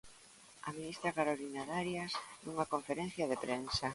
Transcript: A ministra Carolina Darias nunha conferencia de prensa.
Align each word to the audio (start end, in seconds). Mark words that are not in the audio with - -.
A 0.67 0.69
ministra 0.77 1.15
Carolina 1.17 1.63
Darias 1.71 2.13
nunha 2.43 2.69
conferencia 2.73 3.25
de 3.31 3.37
prensa. 3.43 3.87